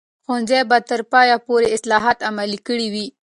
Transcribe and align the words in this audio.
ښوونځي 0.23 0.59
به 0.69 0.77
تر 0.89 1.01
پایه 1.11 1.35
پورې 1.47 1.67
اصلاحات 1.75 2.17
عملي 2.29 2.59
کړي 2.67 2.87
وي. 2.93 3.07